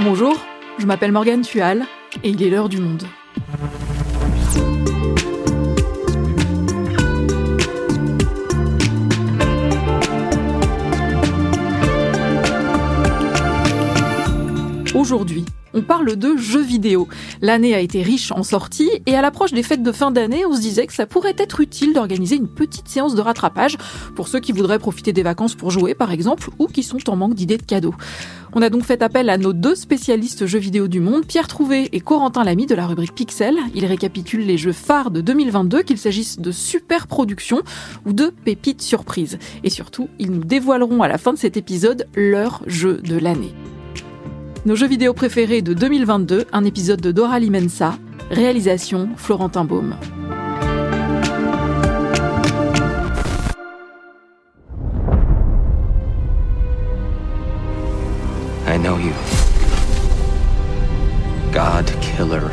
[0.00, 0.36] Bonjour,
[0.78, 1.84] je m'appelle Morgane Tual
[2.24, 3.04] et il est l'heure du monde.
[14.94, 15.44] Aujourd'hui,
[15.74, 17.08] on parle de jeux vidéo.
[17.42, 20.54] L'année a été riche en sorties et à l'approche des fêtes de fin d'année, on
[20.54, 23.76] se disait que ça pourrait être utile d'organiser une petite séance de rattrapage
[24.14, 27.16] pour ceux qui voudraient profiter des vacances pour jouer par exemple ou qui sont en
[27.16, 27.94] manque d'idées de cadeaux.
[28.56, 31.88] On a donc fait appel à nos deux spécialistes jeux vidéo du monde, Pierre Trouvé
[31.90, 33.56] et Corentin Lamy de la rubrique Pixel.
[33.74, 37.62] Ils récapitulent les jeux phares de 2022, qu'il s'agisse de super productions
[38.06, 39.38] ou de pépites surprises.
[39.64, 43.54] Et surtout, ils nous dévoileront à la fin de cet épisode leur jeu de l'année.
[44.66, 47.98] Nos jeux vidéo préférés de 2022, un épisode de Dora Limensa,
[48.30, 49.94] réalisation Florentin Baume.
[58.66, 59.12] I know you.
[61.52, 62.48] God killer.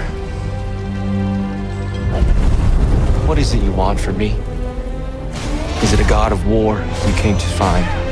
[3.26, 4.36] What is it you want from me?
[5.82, 8.11] Is it a god of war you came to find?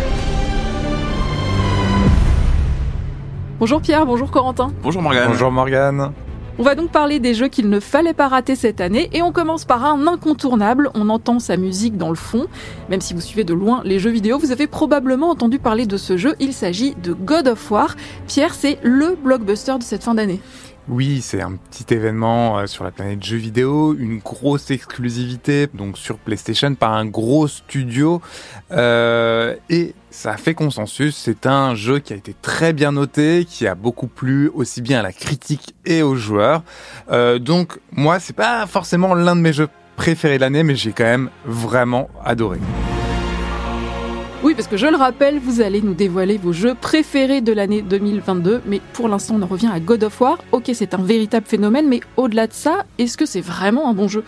[3.60, 4.72] Bonjour Pierre, bonjour Corentin.
[4.82, 5.28] Bonjour Morgane.
[5.28, 6.14] Bonjour Morgane.
[6.58, 9.34] On va donc parler des jeux qu'il ne fallait pas rater cette année et on
[9.34, 10.90] commence par un incontournable.
[10.94, 12.48] On entend sa musique dans le fond.
[12.90, 15.98] Même si vous suivez de loin les jeux vidéo, vous avez probablement entendu parler de
[15.98, 16.36] ce jeu.
[16.40, 17.98] Il s'agit de God of War.
[18.28, 20.40] Pierre, c'est le blockbuster de cette fin d'année.
[20.90, 26.00] Oui, c'est un petit événement euh, sur la planète jeux vidéo, une grosse exclusivité donc
[26.00, 28.24] sur PlayStation par un gros studio
[28.72, 31.16] euh, et ça a fait consensus.
[31.16, 35.02] C'est un jeu qui a été très bien noté, qui a beaucoup plu aussi bien
[35.02, 36.64] à la critique et aux joueurs.
[37.12, 40.92] Euh, donc moi, c'est pas forcément l'un de mes jeux préférés de l'année, mais j'ai
[40.92, 42.58] quand même vraiment adoré.
[44.42, 47.82] Oui, parce que je le rappelle, vous allez nous dévoiler vos jeux préférés de l'année
[47.82, 50.38] 2022, mais pour l'instant on en revient à God of War.
[50.54, 54.08] Ok, c'est un véritable phénomène, mais au-delà de ça, est-ce que c'est vraiment un bon
[54.08, 54.24] jeu?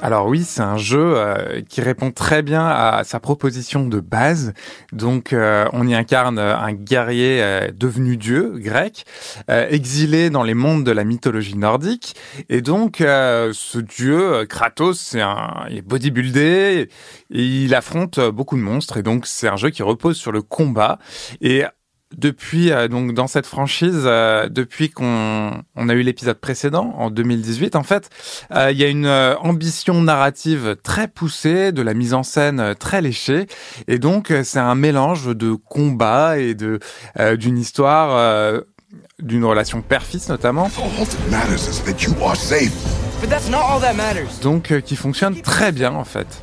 [0.00, 4.52] Alors oui, c'est un jeu euh, qui répond très bien à sa proposition de base.
[4.92, 9.04] Donc euh, on y incarne un guerrier euh, devenu dieu grec,
[9.48, 12.14] exilé dans les mondes de la mythologie nordique.
[12.48, 16.88] Et donc ce dieu Kratos, c'est un il est bodybuildé,
[17.30, 18.98] et il affronte beaucoup de monstres.
[18.98, 20.98] Et donc c'est un jeu qui repose sur le combat.
[21.40, 21.64] Et
[22.16, 27.10] depuis euh, donc dans cette franchise, euh, depuis qu'on on a eu l'épisode précédent en
[27.10, 28.08] 2018, en fait,
[28.54, 29.08] euh, il y a une
[29.40, 33.46] ambition narrative très poussée, de la mise en scène très léchée,
[33.86, 36.78] et donc c'est un mélange de combat et de
[37.36, 38.62] d'une histoire,
[39.18, 40.70] d'une relation père-fils notamment.
[44.42, 46.42] Donc qui fonctionne très bien en fait.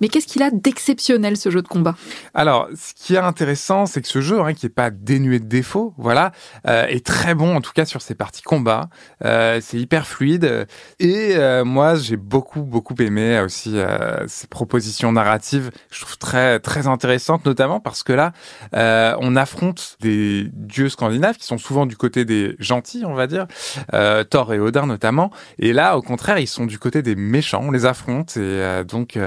[0.00, 1.94] Mais qu'est-ce qu'il a d'exceptionnel ce jeu de combat?
[2.34, 5.46] Alors, ce qui est intéressant, c'est que ce jeu, hein, qui est pas dénué de
[5.46, 6.32] défauts, voilà,
[6.66, 8.88] euh, est très bon en tout cas sur ses parties combat.
[9.24, 10.66] Euh, c'est hyper fluide
[10.98, 15.70] et euh, moi j'ai beaucoup beaucoup aimé aussi euh, ces propositions narratives.
[15.90, 18.32] Je trouve très très intéressantes, notamment parce que là,
[18.74, 23.26] euh, on affronte des dieux scandinaves qui sont souvent du côté des gentils, on va
[23.26, 23.46] dire,
[23.94, 25.30] euh, Thor et Odin notamment.
[25.58, 27.62] Et là, au contraire, ils sont du côté des méchants.
[27.62, 29.18] On les affronte et donc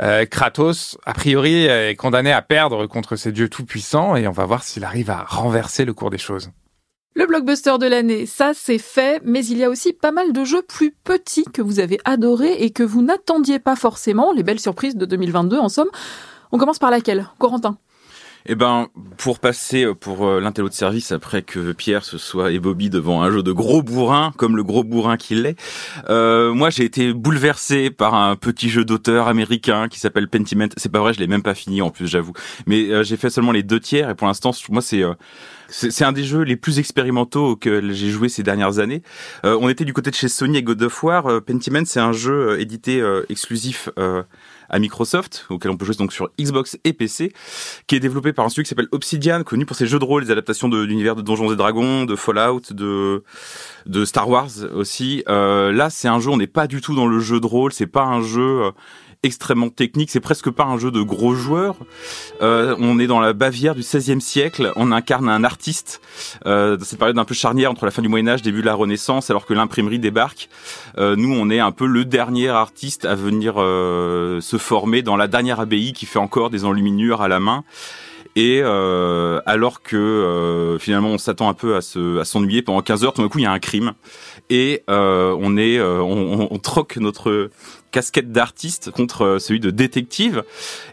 [0.00, 4.44] euh, Kratos, a priori, est condamné à perdre contre ces dieux tout-puissants et on va
[4.44, 6.50] voir s'il arrive à renverser le cours des choses.
[7.14, 10.44] Le blockbuster de l'année, ça c'est fait, mais il y a aussi pas mal de
[10.44, 14.60] jeux plus petits que vous avez adorés et que vous n'attendiez pas forcément, les belles
[14.60, 15.88] surprises de 2022 en somme.
[16.52, 17.26] On commence par laquelle?
[17.38, 17.78] Corentin
[18.48, 22.52] eh ben, pour passer euh, pour euh, l'intello de service après que Pierre se soit
[22.52, 25.58] et Bobby devant un jeu de gros bourrin, comme le gros bourrin qu'il est,
[26.08, 30.68] euh, moi j'ai été bouleversé par un petit jeu d'auteur américain qui s'appelle Pentiment.
[30.76, 32.32] C'est pas vrai, je l'ai même pas fini en plus, j'avoue.
[32.66, 35.02] Mais euh, j'ai fait seulement les deux tiers et pour l'instant, moi c'est
[35.68, 39.02] c'est un des jeux les plus expérimentaux que j'ai joué ces dernières années.
[39.44, 41.42] Euh, on était du côté de chez Sony et God of War.
[41.42, 43.88] Pentiment, c'est un jeu édité exclusif
[44.68, 47.32] à Microsoft, auquel on peut jouer donc sur Xbox et PC,
[47.86, 50.24] qui est développé par un studio qui s'appelle Obsidian, connu pour ses jeux de rôle,
[50.24, 53.22] les adaptations de l'univers de Donjons et Dragons, de Fallout, de
[53.86, 55.22] de Star Wars aussi.
[55.28, 57.72] Euh, là, c'est un jeu, on n'est pas du tout dans le jeu de rôle,
[57.72, 58.70] c'est pas un jeu euh,
[59.26, 60.10] extrêmement technique.
[60.10, 61.76] C'est presque pas un jeu de gros joueurs.
[62.42, 64.72] Euh, on est dans la Bavière du XVIe siècle.
[64.76, 66.00] On incarne un artiste
[66.46, 68.66] euh, dans cette période un peu charnière entre la fin du Moyen Âge, début de
[68.66, 70.48] la Renaissance, alors que l'imprimerie débarque.
[70.98, 75.16] Euh, nous, on est un peu le dernier artiste à venir euh, se former dans
[75.16, 77.64] la dernière abbaye qui fait encore des enluminures à la main.
[78.36, 82.82] Et euh, alors que euh, finalement on s'attend un peu à se à s'ennuyer pendant
[82.82, 83.94] 15 heures, tout d'un coup il y a un crime.
[84.50, 87.50] Et euh, on est euh, on, on, troque notre
[87.90, 90.44] casquette d'artiste contre celui de détective.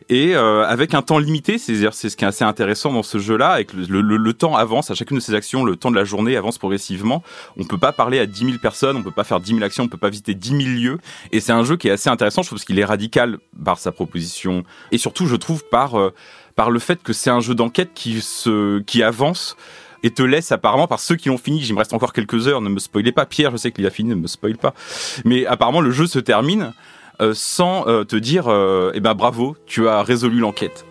[0.07, 3.17] Et euh, avec un temps limité, c'est-à-dire c'est ce qui est assez intéressant dans ce
[3.17, 5.97] jeu-là, avec le, le, le, temps avance à chacune de ces actions, le temps de
[5.97, 7.21] la journée avance progressivement.
[7.57, 9.83] On peut pas parler à 10 000 personnes, on peut pas faire 10 000 actions,
[9.83, 10.97] on peut pas visiter 10 000 lieux.
[11.33, 13.91] Et c'est un jeu qui est assez intéressant, je trouve qu'il est radical par sa
[13.91, 14.63] proposition.
[14.93, 15.95] Et surtout je trouve par
[16.55, 19.55] par le fait que c'est un jeu d'enquête qui se qui avance
[20.03, 21.65] et te laisse apparemment par ceux qui l'ont fini.
[21.65, 23.25] Il me reste encore quelques heures, ne me spoilez pas.
[23.25, 24.73] Pierre, je sais qu'il a fini, ne me spoil pas.
[25.25, 26.73] Mais apparemment le jeu se termine
[27.21, 30.85] euh, sans euh, te dire euh, eh ben bravo, tu as résolu l'enquête.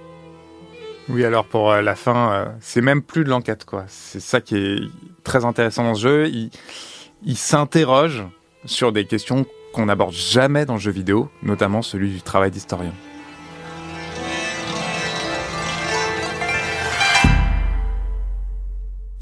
[1.08, 3.84] Oui, alors pour la fin, c'est même plus de l'enquête quoi.
[3.88, 4.80] C'est ça qui est
[5.24, 6.28] très intéressant dans ce jeu.
[6.28, 6.50] Il,
[7.24, 8.24] il s'interroge
[8.64, 12.92] sur des questions qu'on n'aborde jamais dans le jeu vidéo, notamment celui du travail d'historien.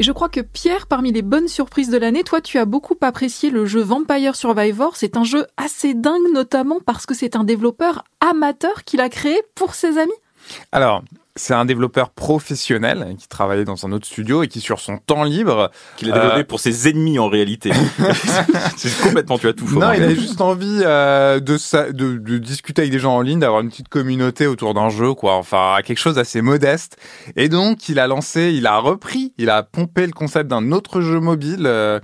[0.00, 2.96] Et je crois que Pierre, parmi les bonnes surprises de l'année, toi, tu as beaucoup
[3.02, 4.96] apprécié le jeu Vampire Survivor.
[4.96, 9.42] C'est un jeu assez dingue, notamment parce que c'est un développeur amateur qui l'a créé
[9.54, 10.10] pour ses amis.
[10.72, 11.02] Alors,
[11.36, 15.24] c'est un développeur professionnel qui travaillait dans un autre studio et qui, sur son temps
[15.24, 16.44] libre, qu'il a développé euh...
[16.44, 17.70] pour ses ennemis en réalité.
[18.76, 19.66] c'est complètement tu as tout.
[19.78, 21.56] Non, il avait juste envie euh, de,
[21.92, 25.14] de, de, discuter avec des gens en ligne, d'avoir une petite communauté autour d'un jeu,
[25.14, 25.34] quoi.
[25.34, 26.96] Enfin, quelque chose d'assez modeste.
[27.36, 31.00] Et donc, il a lancé, il a repris, il a pompé le concept d'un autre
[31.00, 31.62] jeu mobile.
[31.66, 32.00] Euh,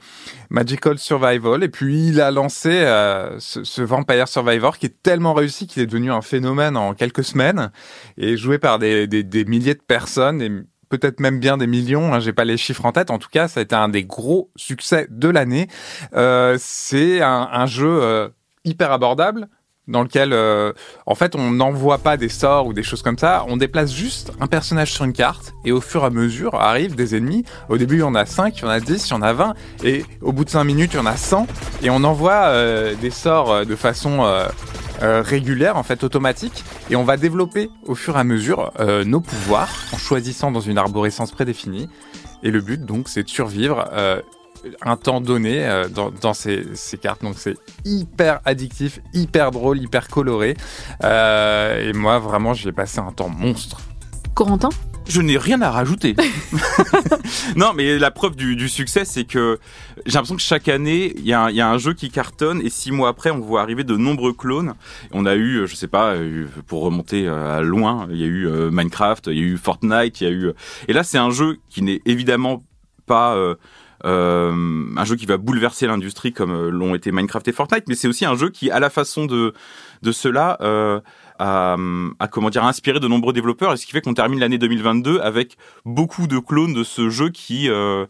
[0.51, 5.35] Magical Survival et puis il a lancé euh, ce, ce, Vampire Survivor qui est tellement
[5.35, 7.71] réussi qu'il est devenu un phénomène en quelques semaines
[8.17, 10.51] et joué par des, des, des milliers de personnes et
[10.89, 13.11] peut-être même bien des millions, hein, j'ai pas les chiffres en tête.
[13.11, 15.69] En tout cas, ça a été un des gros succès de l'année.
[16.15, 18.29] Euh, c'est un, un, jeu euh,
[18.65, 19.49] hyper abordable,
[19.89, 20.73] dans lequel, euh,
[21.07, 24.33] en fait, on n'envoie pas des sorts ou des choses comme ça, on déplace juste
[24.41, 27.45] un personnage sur une carte, et au fur et à mesure arrivent des ennemis.
[27.69, 29.23] Au début, il y en a 5, il y en a 10, il y en
[29.23, 29.55] a 20,
[29.85, 31.47] et au bout de 5 minutes, il y en a 100,
[31.83, 34.27] et on envoie euh, des sorts euh, de façon
[35.01, 38.73] régulière, en fait, automatique, et on va développer au fur et à mesure
[39.05, 41.89] nos pouvoirs, en choisissant dans une arborescence prédéfinie.
[42.43, 43.89] Et le but, donc, c'est de survivre
[44.83, 47.23] un temps donné euh, dans, dans ces, ces, cartes.
[47.23, 50.57] Donc c'est hyper addictif, hyper drôle, hyper coloré.
[51.05, 53.81] Euh, et moi, vraiment, j'ai passé un temps monstre.
[54.35, 54.71] Corentin
[55.09, 56.17] je n'ai rien à rajouter.
[57.57, 59.61] non, mais la preuve du, du succès, c'est que
[60.05, 62.91] j'ai l'impression que chaque année, il y, y, a un jeu qui cartonne et six
[62.91, 64.75] mois après, on voit arriver de nombreux clones.
[65.13, 66.17] On a eu, je sais pas,
[66.67, 70.25] pour remonter à loin, il y a eu Minecraft, il y a eu Fortnite, il
[70.25, 70.53] y a eu.
[70.89, 72.65] Et là, c'est un jeu qui n'est évidemment
[73.07, 73.55] pas euh, euh,
[74.05, 78.09] un jeu qui va bouleverser l'industrie comme euh, l'ont été Minecraft et Fortnite, mais c'est
[78.09, 79.53] aussi un jeu qui, à la façon de
[80.03, 81.01] de cela, euh,
[81.39, 81.77] a,
[82.19, 85.21] a, comment dire inspiré de nombreux développeurs, et ce qui fait qu'on termine l'année 2022
[85.21, 88.07] avec beaucoup de clones de ce jeu qui euh,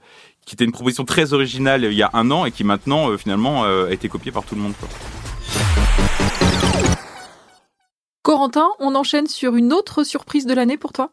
[0.46, 3.16] qui était une proposition très originale il y a un an et qui maintenant euh,
[3.16, 4.74] finalement euh, a été copié par tout le monde.
[8.22, 11.10] Corentin, on enchaîne sur une autre surprise de l'année pour toi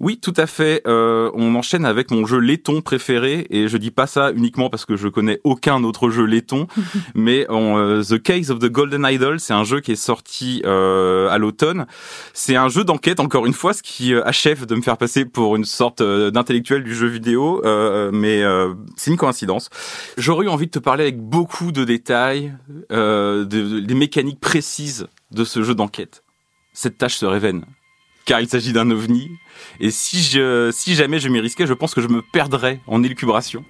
[0.00, 0.82] oui, tout à fait.
[0.86, 4.84] Euh, on enchaîne avec mon jeu laiton préféré, et je dis pas ça uniquement parce
[4.84, 6.68] que je connais aucun autre jeu laiton,
[7.16, 10.62] mais on, euh, The Case of the Golden Idol, c'est un jeu qui est sorti
[10.64, 11.86] euh, à l'automne.
[12.32, 15.24] C'est un jeu d'enquête, encore une fois, ce qui euh, achève de me faire passer
[15.24, 18.42] pour une sorte euh, d'intellectuel du jeu vidéo, euh, mais
[18.96, 19.68] c'est une coïncidence.
[20.16, 22.54] J'aurais eu envie de te parler avec beaucoup de détails,
[22.90, 26.22] de, de, des mécaniques précises de ce jeu d'enquête.
[26.72, 27.62] Cette tâche se révèle
[28.28, 29.30] car il s'agit d'un ovni.
[29.80, 33.02] Et si je, si jamais je m'y risquais, je pense que je me perdrais en
[33.02, 33.64] élucubration.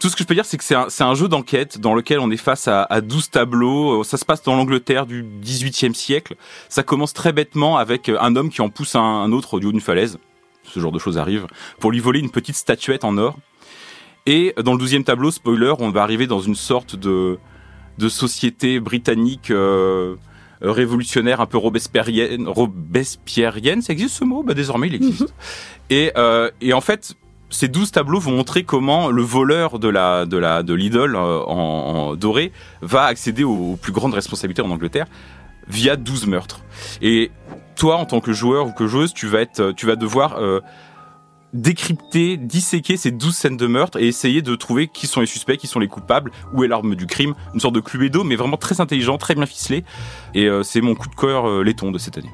[0.00, 2.18] Tout ce que je peux dire, c'est que c'est un, un, jeu d'enquête dans lequel
[2.18, 4.02] on est face à, à 12 tableaux.
[4.02, 6.34] Ça se passe dans l'Angleterre du 18e siècle.
[6.68, 9.80] Ça commence très bêtement avec un homme qui en pousse un, autre au haut d'une
[9.80, 10.18] falaise.
[10.64, 11.46] Ce genre de choses arrive.
[11.78, 13.38] Pour lui voler une petite statuette en or.
[14.26, 17.38] Et dans le 12e tableau, spoiler, on va arriver dans une sorte de,
[17.98, 20.16] de société britannique euh,
[20.70, 24.42] révolutionnaire un peu robespierrienne, robespierrienne, ça existe ce mot?
[24.42, 25.34] Bah désormais il existe.
[25.90, 27.14] et, euh, et en fait,
[27.50, 31.22] ces douze tableaux vont montrer comment le voleur de la de la de l'idole en,
[31.48, 32.52] en, doré
[32.82, 35.06] va accéder aux, aux, plus grandes responsabilités en Angleterre
[35.68, 36.60] via 12 meurtres.
[37.00, 37.30] Et
[37.76, 40.60] toi, en tant que joueur ou que joueuse, tu vas être, tu vas devoir euh,
[41.54, 45.56] décrypter, disséquer ces 12 scènes de meurtre et essayer de trouver qui sont les suspects,
[45.56, 47.34] qui sont les coupables, où est l'arme du crime.
[47.54, 49.84] Une sorte de Cluedo, mais vraiment très intelligent, très bien ficelé.
[50.34, 52.30] Et euh, c'est mon coup de cœur euh, laiton de cette année.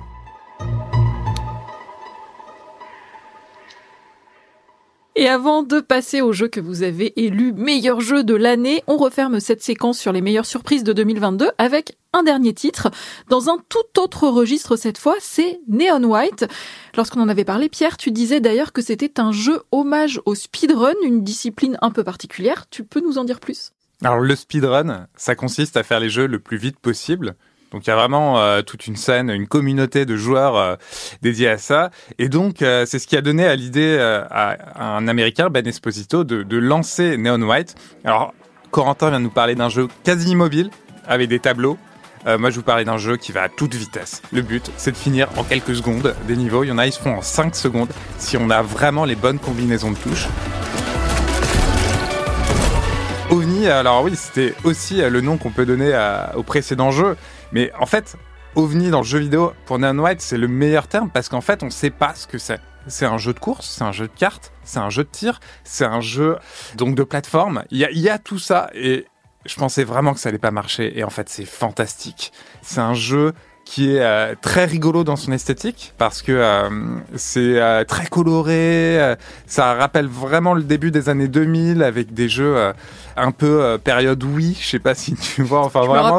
[5.20, 8.96] Et avant de passer au jeu que vous avez élu meilleur jeu de l'année, on
[8.96, 12.90] referme cette séquence sur les meilleures surprises de 2022 avec un dernier titre,
[13.28, 16.46] dans un tout autre registre cette fois, c'est Neon White.
[16.96, 20.94] Lorsqu'on en avait parlé, Pierre, tu disais d'ailleurs que c'était un jeu hommage au speedrun,
[21.04, 22.64] une discipline un peu particulière.
[22.70, 23.72] Tu peux nous en dire plus?
[24.02, 27.36] Alors le speedrun, ça consiste à faire les jeux le plus vite possible.
[27.70, 30.76] Donc il y a vraiment euh, toute une scène, une communauté de joueurs euh,
[31.22, 31.90] dédiés à ça.
[32.18, 34.56] Et donc euh, c'est ce qui a donné à l'idée à
[34.96, 37.74] un Américain, Ben Esposito, de, lancer Neon White.
[38.04, 38.34] Alors
[38.70, 40.70] Corentin vient nous parler d'un jeu quasi immobile,
[41.06, 41.78] avec des tableaux,
[42.38, 44.20] moi, je vous parlais d'un jeu qui va à toute vitesse.
[44.30, 46.64] Le but, c'est de finir en quelques secondes des niveaux.
[46.64, 49.16] Il y en a, ils se font en 5 secondes si on a vraiment les
[49.16, 50.28] bonnes combinaisons de touches.
[53.30, 55.98] OVNI, alors oui, c'était aussi le nom qu'on peut donner
[56.34, 57.16] au précédent jeu.
[57.52, 58.16] Mais en fait,
[58.54, 61.62] OVNI dans le jeu vidéo, pour Neon White, c'est le meilleur terme parce qu'en fait,
[61.62, 62.60] on ne sait pas ce que c'est.
[62.86, 65.38] C'est un jeu de course, c'est un jeu de cartes, c'est un jeu de tir,
[65.64, 66.38] c'est un jeu
[66.76, 67.64] donc de plateforme.
[67.70, 69.06] Il y a, il y a tout ça et
[69.44, 72.32] je pensais vraiment que ça allait pas marcher et en fait c'est fantastique.
[72.62, 73.32] C'est un jeu
[73.64, 76.68] qui est euh, très rigolo dans son esthétique parce que euh,
[77.14, 79.14] c'est euh, très coloré,
[79.46, 82.72] ça rappelle vraiment le début des années 2000 avec des jeux
[83.16, 86.18] un peu période oui, je sais pas si tu vois, enfin vraiment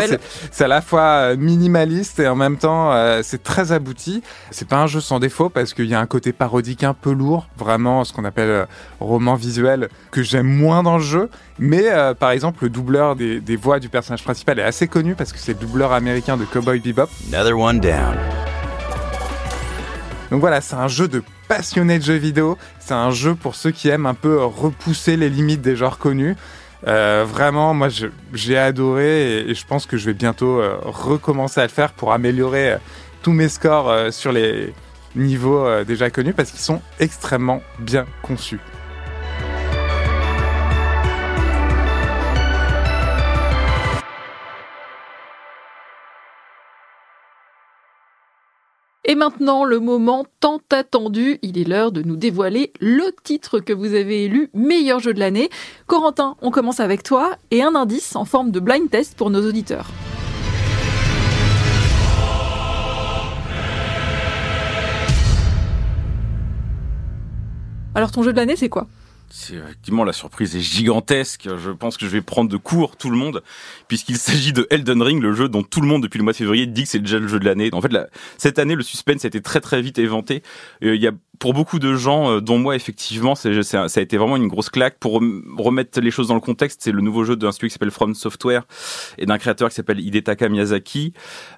[0.52, 2.94] c'est à la fois minimaliste et en même temps
[3.24, 4.22] c'est très abouti.
[4.52, 7.12] C'est pas un jeu sans défaut parce qu'il y a un côté parodique un peu
[7.12, 8.68] lourd, vraiment ce qu'on appelle
[9.00, 11.30] roman visuel que j'aime moins dans le jeu,
[11.60, 11.86] mais
[12.20, 15.40] par exemple le doubleur des, des voix du personnage principal est assez connu parce que
[15.40, 17.10] c'est le doubleur américain de Cowboy Bebop.
[17.34, 18.18] Another one down.
[20.32, 22.58] Donc voilà, c'est un jeu de passionnés de jeux vidéo.
[22.80, 26.36] C'est un jeu pour ceux qui aiment un peu repousser les limites des genres connus.
[26.88, 27.88] Euh, vraiment, moi,
[28.34, 32.12] j'ai adoré et, je pense que je vais bientôt euh, recommencer à le faire pour
[32.12, 32.78] améliorer euh,
[33.22, 34.74] tous mes scores sur les
[35.16, 38.60] niveaux déjà connus parce qu'ils sont extrêmement bien conçus.
[49.12, 53.74] Et maintenant, le moment tant attendu, il est l'heure de nous dévoiler le titre que
[53.74, 55.50] vous avez élu meilleur jeu de l'année.
[55.86, 59.46] Corentin, on commence avec toi et un indice en forme de blind test pour nos
[59.46, 59.90] auditeurs.
[67.94, 68.88] Alors ton jeu de l'année, c'est quoi?
[69.32, 71.50] Effectivement la surprise est gigantesque.
[71.58, 73.44] Je pense que je vais prendre de court tout le monde,
[73.88, 76.38] puisqu'il s'agit de Elden Ring, le jeu dont tout le monde depuis le mois de
[76.38, 77.70] février dit que c'est déjà le jeu de l'année.
[77.74, 77.92] En fait,
[78.38, 80.44] cette année, le suspense a été très très vite éventé.
[80.84, 81.12] Euh, il y a
[81.42, 85.00] pour beaucoup de gens, euh, dont moi effectivement, ça a été vraiment une grosse claque.
[85.00, 85.14] Pour
[85.58, 88.14] remettre les choses dans le contexte, c'est le nouveau jeu d'un studio qui s'appelle From
[88.14, 88.62] Software
[89.18, 91.14] et d'un créateur qui s'appelle Hidetaka Miyazaki.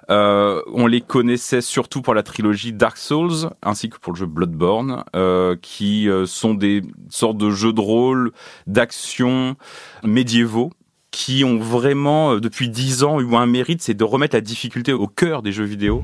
[0.08, 4.26] Euh, on les connaissait surtout pour la trilogie Dark Souls ainsi que pour le jeu
[4.26, 8.32] Bloodborne, euh, qui euh, sont des sortes de jeux de rôle,
[8.66, 9.54] d'action
[10.02, 10.70] médiévaux
[11.10, 15.06] qui ont vraiment, depuis dix ans, eu un mérite, c'est de remettre la difficulté au
[15.06, 16.02] cœur des jeux vidéo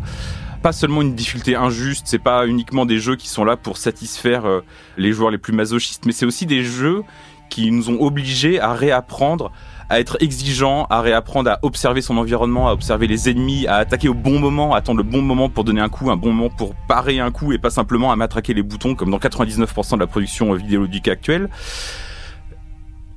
[0.63, 4.45] pas seulement une difficulté injuste, c'est pas uniquement des jeux qui sont là pour satisfaire
[4.47, 4.61] euh,
[4.97, 7.03] les joueurs les plus masochistes, mais c'est aussi des jeux
[7.49, 9.51] qui nous ont obligés à réapprendre
[9.91, 14.09] à être exigeants, à réapprendre à observer son environnement, à observer les ennemis, à attaquer
[14.09, 16.49] au bon moment, à attendre le bon moment pour donner un coup, un bon moment
[16.49, 20.01] pour parer un coup et pas simplement à matraquer les boutons comme dans 99% de
[20.01, 21.51] la production vidéoludique actuelle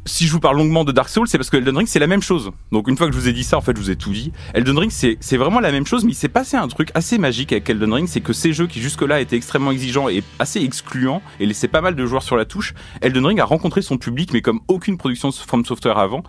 [0.06, 2.08] si je vous parle longuement de Dark Souls, c'est parce que Elden Ring c'est la
[2.08, 2.52] même chose.
[2.72, 4.12] Donc une fois que je vous ai dit ça, en fait, je vous ai tout
[4.12, 4.32] dit.
[4.54, 7.52] Elden Ring c'est vraiment la même chose, mais il s'est passé un truc assez magique
[7.52, 11.22] avec Elden Ring, c'est que ces jeux qui jusque-là étaient extrêmement exigeants et assez excluants
[11.40, 14.32] et laissaient pas mal de joueurs sur la touche, Elden Ring a rencontré son public,
[14.34, 16.24] mais comme aucune production From Software avant.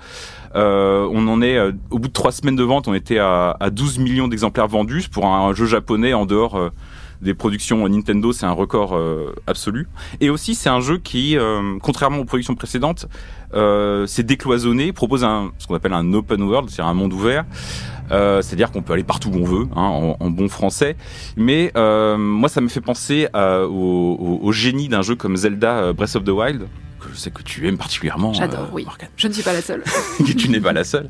[0.57, 3.57] Euh, on en est euh, au bout de trois semaines de vente, on était à,
[3.59, 6.57] à 12 millions d'exemplaires vendus pour un, jeu japonais en dehors.
[6.57, 6.71] Euh,
[7.25, 8.99] des productions Nintendo, c'est un record
[9.47, 9.89] absolu.
[10.21, 11.37] Et aussi, c'est un jeu qui,
[11.83, 13.09] contrairement aux productions précédentes,
[13.55, 17.45] euh, c'est décloisonné, propose un, ce qu'on appelle un open world, c'est-à-dire un monde ouvert.
[18.11, 20.97] Euh, c'est-à-dire qu'on peut aller partout où on veut, hein, en, bon français.
[21.37, 26.25] Mais euh, moi, ça me fait penser au, génie d'un jeu comme Zelda Breath of
[26.25, 26.67] the Wild,
[27.05, 28.33] que je sais que tu aimes particulièrement.
[28.33, 28.87] J'adore, oui.
[29.17, 29.83] Je ne suis pas la seule.
[30.37, 31.09] tu n'es pas la seule.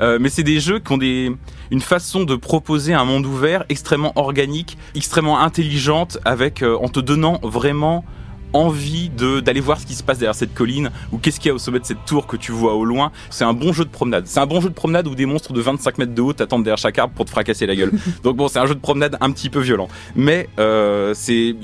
[0.00, 1.32] mais c'est des jeux qui ont des,
[1.70, 7.40] une façon de proposer un monde ouvert extrêmement organique, extrêmement intelligente, avec en te donnant
[7.42, 8.04] vraiment
[8.52, 11.50] envie de d'aller voir ce qui se passe derrière cette colline ou qu'est-ce qu'il y
[11.50, 13.12] a au sommet de cette tour que tu vois au loin.
[13.30, 14.26] C'est un bon jeu de promenade.
[14.26, 16.64] C'est un bon jeu de promenade où des monstres de 25 mètres de haut t'attendent
[16.64, 17.92] derrière chaque arbre pour te fracasser la gueule.
[18.22, 21.56] Donc bon, c'est un jeu de promenade un petit peu violent, mais euh, c'est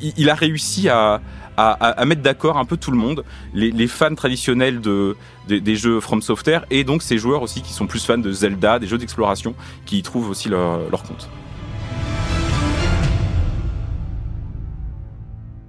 [0.00, 1.20] il, a réussi à
[1.56, 5.16] à, à, mettre d'accord un peu tout le monde, les, les fans traditionnels de,
[5.48, 8.78] des jeux From Software et donc ces joueurs aussi qui sont plus fans de Zelda,
[8.78, 11.28] des jeux d'exploration, qui y trouvent aussi leur, leur compte.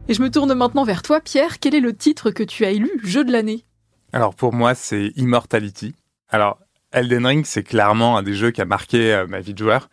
[0.10, 1.60] Et je me tourne maintenant vers toi, Pierre.
[1.60, 3.66] Quel est le titre que tu as élu jeu de l'année?
[4.14, 5.96] Alors pour moi, c'est Immortality.
[6.30, 6.60] Alors,
[6.94, 9.90] Elden Ring, c'est clairement un des jeux qui a marqué euh, ma vie de joueur.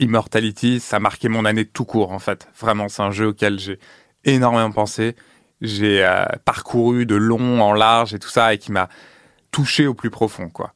[0.00, 2.48] Immortality, ça a marqué mon année tout court, en fait.
[2.58, 3.78] Vraiment, c'est un jeu auquel j'ai
[4.24, 5.16] énormément pensé.
[5.60, 8.88] J'ai euh, parcouru de long en large et tout ça, et qui m'a
[9.50, 10.72] touché au plus profond, quoi.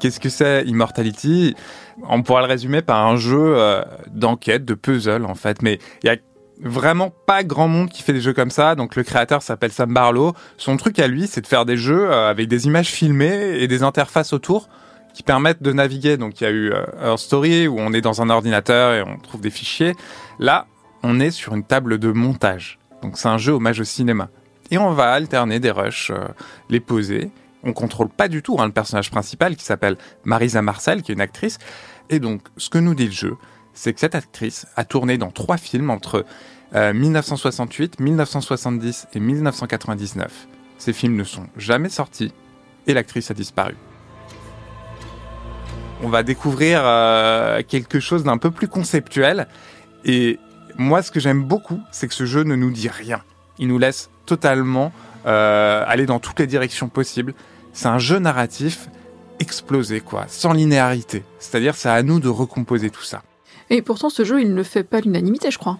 [0.00, 1.54] Qu'est-ce que c'est Immortality?
[2.08, 6.06] On pourrait le résumer par un jeu euh, d'enquête, de puzzle en fait, mais il
[6.06, 6.16] y a
[6.62, 8.74] vraiment pas grand monde qui fait des jeux comme ça.
[8.74, 10.32] Donc le créateur s'appelle Sam Barlow.
[10.56, 13.68] Son truc à lui, c'est de faire des jeux euh, avec des images filmées et
[13.68, 14.70] des interfaces autour
[15.14, 16.16] qui permettent de naviguer.
[16.16, 19.18] Donc il y a eu euh, Story où on est dans un ordinateur et on
[19.18, 19.94] trouve des fichiers.
[20.38, 20.66] Là,
[21.02, 22.78] on est sur une table de montage.
[23.02, 24.28] Donc c'est un jeu hommage au cinéma.
[24.70, 26.28] Et on va alterner des rushs, euh,
[26.68, 27.30] les poser
[27.62, 31.14] on contrôle pas du tout hein, le personnage principal qui s'appelle Marisa Marcel, qui est
[31.14, 31.58] une actrice.
[32.08, 33.36] Et donc, ce que nous dit le jeu,
[33.74, 36.24] c'est que cette actrice a tourné dans trois films entre
[36.72, 40.48] 1968, euh, 1970 et 1999.
[40.78, 42.32] Ces films ne sont jamais sortis
[42.86, 43.74] et l'actrice a disparu.
[46.02, 49.46] On va découvrir euh, quelque chose d'un peu plus conceptuel
[50.04, 50.38] et
[50.78, 53.22] moi ce que j'aime beaucoup, c'est que ce jeu ne nous dit rien.
[53.58, 54.92] Il nous laisse totalement
[55.26, 57.34] euh, aller dans toutes les directions possibles.
[57.74, 58.88] C'est un jeu narratif
[59.40, 61.24] explosé, quoi, sans linéarité.
[61.38, 63.22] C'est-à-dire, c'est à nous de recomposer tout ça.
[63.68, 65.78] Et pourtant, ce jeu, il ne fait pas l'unanimité, je crois.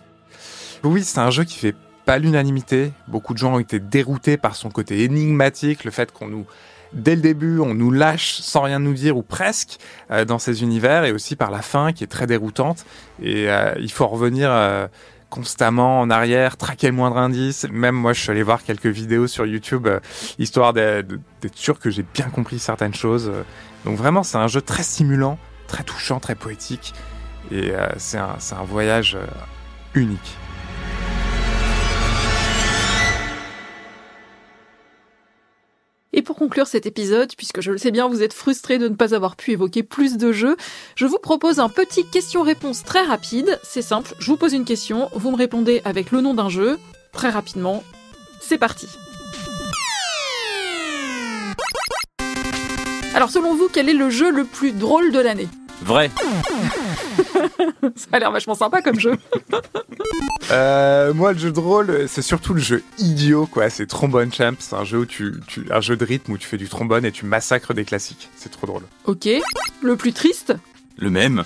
[0.85, 1.75] Oui, c'est un jeu qui fait
[2.05, 2.93] pas l'unanimité.
[3.09, 6.47] Beaucoup de gens ont été déroutés par son côté énigmatique, le fait qu'on nous,
[6.93, 9.79] dès le début, on nous lâche sans rien nous dire ou presque
[10.11, 12.85] euh, dans ces univers, et aussi par la fin qui est très déroutante.
[13.23, 14.51] Et euh, il faut revenir
[15.31, 17.67] constamment en arrière, traquer le moindre indice.
[17.71, 20.01] Même moi, je suis allé voir quelques vidéos sur YouTube, euh,
[20.39, 21.17] histoire d'être
[21.55, 23.33] sûr que j'ai bien compris certaines choses.
[23.85, 26.93] Donc vraiment, c'est un jeu très stimulant, très touchant, très poétique.
[27.51, 29.27] Et euh, c'est un, voyage euh,
[29.95, 30.37] unique.
[36.51, 39.37] Conclure cet épisode, puisque je le sais bien, vous êtes frustrés de ne pas avoir
[39.37, 40.57] pu évoquer plus de jeux,
[40.97, 43.61] je vous propose un petit question-réponse très rapide.
[43.63, 46.81] C'est simple, je vous pose une question, vous me répondez avec le nom d'un jeu,
[47.13, 47.85] très rapidement.
[48.41, 48.89] C'est parti.
[53.15, 55.49] Alors selon vous, quel est le jeu le plus drôle de l'année?
[55.83, 56.11] Vrai.
[57.97, 59.17] Ça a l'air vachement sympa comme jeu.
[60.51, 63.71] Euh, moi, le jeu de rôle, c'est surtout le jeu idiot, quoi.
[63.71, 64.55] C'est Trombone Champ.
[64.59, 67.05] C'est un jeu où tu, tu, un jeu de rythme où tu fais du trombone
[67.05, 68.29] et tu massacres des classiques.
[68.35, 68.83] C'est trop drôle.
[69.05, 69.29] Ok.
[69.81, 70.55] Le plus triste?
[70.97, 71.45] Le même.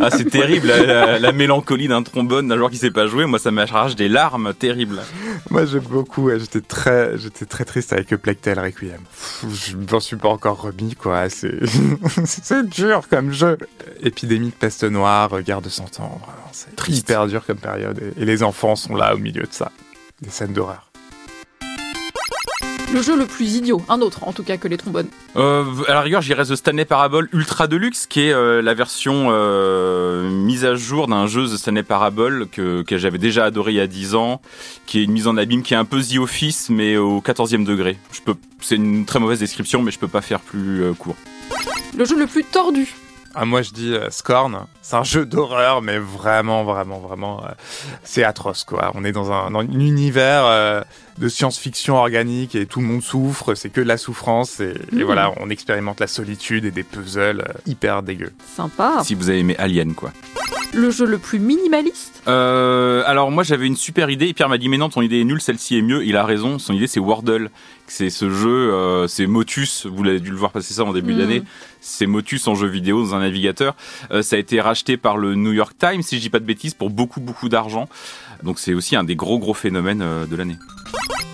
[0.00, 3.26] Ah, c'est terrible, la, mélancolie d'un trombone d'un joueur qui sait pas jouer.
[3.26, 5.00] Moi, ça m'arrache des larmes terribles.
[5.50, 6.30] Moi, j'aime beaucoup.
[6.30, 9.00] J'étais très, j'étais très triste avec Plectel Requiem.
[9.42, 11.28] Je m'en suis pas encore remis, quoi.
[11.28, 11.58] C'est,
[12.24, 13.58] c'est dur comme jeu.
[14.02, 16.20] Épidémie de peste noire, guerre de cent ans.
[16.52, 18.00] C'est hyper dur comme période.
[18.18, 19.70] et les enfants sont là au milieu de ça.
[20.20, 20.87] Des scènes d'horreur
[22.92, 25.08] le jeu le plus idiot, un autre en tout cas que les trombones.
[25.36, 29.28] Euh, à la rigueur, j'irais The Stanley Parable Ultra Deluxe, qui est euh, la version
[29.30, 33.76] euh, mise à jour d'un jeu The Stanley Parable que, que j'avais déjà adoré il
[33.76, 34.40] y a 10 ans,
[34.86, 37.64] qui est une mise en abîme qui est un peu The Office mais au 14e
[37.64, 37.98] degré.
[38.12, 41.16] Je peux, c'est une très mauvaise description, mais je peux pas faire plus euh, court.
[41.96, 42.94] Le jeu le plus tordu.
[43.34, 47.48] Ah, moi je dis euh, Scorn, c'est un jeu d'horreur, mais vraiment, vraiment, vraiment, euh,
[48.04, 48.90] c'est atroce quoi.
[48.94, 50.80] On est dans un, univers euh,
[51.18, 54.96] de science-fiction organique et tout le monde souffre, c'est que de la souffrance et, et,
[54.96, 55.02] mmh.
[55.02, 58.32] voilà, on expérimente la solitude et des puzzles hyper dégueux.
[58.56, 59.02] Sympa.
[59.04, 60.10] Si vous avez aimé Alien quoi.
[60.72, 62.22] Le jeu le plus minimaliste?
[62.26, 65.24] Alors moi j'avais une super idée et Pierre m'a dit mais non ton idée est
[65.24, 66.04] nulle, celle-ci est mieux.
[66.04, 67.50] Il a raison, son idée c'est Wordle.
[67.90, 71.18] C'est ce jeu, c'est Motus, vous l'avez dû le voir passer ça en début mmh.
[71.18, 71.42] d'année.
[71.80, 73.76] C'est Motus en jeu vidéo dans un navigateur.
[74.20, 76.74] ça a été racheté par le New York Times, si je dis pas de bêtises,
[76.74, 77.88] pour beaucoup beaucoup d'argent.
[78.42, 80.56] Donc c'est aussi un des gros gros phénomènes euh, de l'année.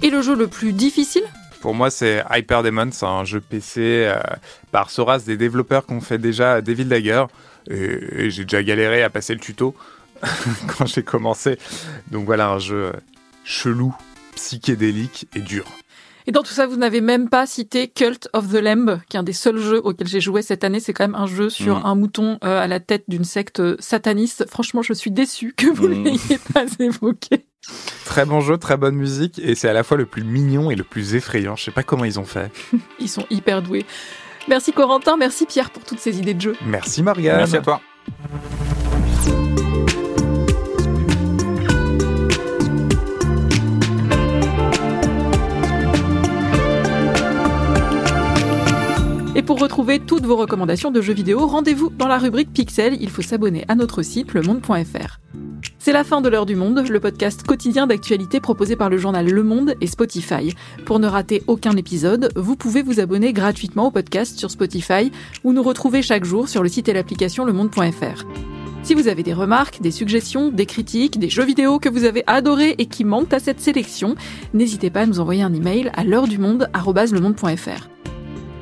[0.03, 1.25] Et le jeu le plus difficile?
[1.61, 4.19] Pour moi, c'est Hyper Demon, c'est un jeu PC euh,
[4.71, 7.25] par Soras, des développeurs qui ont fait déjà Devil Dagger.
[7.71, 9.75] Et, j'ai déjà galéré à passer le tuto
[10.67, 11.59] quand j'ai commencé.
[12.11, 12.93] Donc voilà, un jeu euh,
[13.45, 13.95] chelou,
[14.35, 15.65] psychédélique et dur.
[16.27, 19.21] Et dans tout ça, vous n'avez même pas cité Cult of the Lamb, qui est
[19.21, 20.81] un des seuls jeux auxquels j'ai joué cette année.
[20.81, 21.87] C'est quand même un jeu sur mm.
[21.87, 24.47] un mouton euh, à la tête d'une secte sataniste.
[24.49, 26.05] Franchement, je suis déçu que vous ne mm.
[26.05, 27.47] l'ayez pas évoqué.
[28.05, 30.77] Très bon jeu, très bonne musique, et c'est à la fois le plus mignon et
[30.77, 31.57] le plus effrayant.
[31.57, 32.51] Je sais pas comment ils ont fait.
[33.01, 33.87] ils sont hyper doués.
[34.49, 36.57] Merci Corentin, merci Pierre pour toutes ces idées de jeu.
[36.67, 37.39] Merci Morgane.
[37.39, 37.81] Merci à toi.
[49.45, 52.97] Pour retrouver toutes vos recommandations de jeux vidéo, rendez-vous dans la rubrique Pixel.
[53.01, 55.21] Il faut s'abonner à notre site lemonde.fr.
[55.79, 59.29] C'est la fin de l'heure du monde, le podcast quotidien d'actualité proposé par le journal
[59.29, 60.55] Le Monde et Spotify.
[60.87, 65.53] Pour ne rater aucun épisode, vous pouvez vous abonner gratuitement au podcast sur Spotify ou
[65.53, 68.25] nous retrouver chaque jour sur le site et l'application lemonde.fr.
[68.83, 72.25] Si vous avez des remarques, des suggestions, des critiques, des jeux vidéo que vous avez
[72.27, 74.15] adorés et qui manquent à cette sélection,
[74.55, 77.94] n'hésitez pas à nous envoyer un email à l'heure du monde @lemonde.fr.